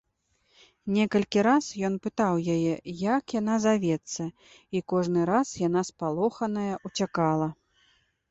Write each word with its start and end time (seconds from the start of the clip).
Некалькі 0.93 1.39
раз 1.47 1.65
ён 1.89 1.97
пытаў 2.05 2.39
яе, 2.55 2.71
як 3.01 3.35
яна 3.39 3.55
завецца, 3.67 4.23
і 4.79 4.83
кожны 4.93 5.27
раз 5.33 5.47
яна, 5.67 5.81
спалоханая, 5.93 6.73
уцякала. 6.89 7.49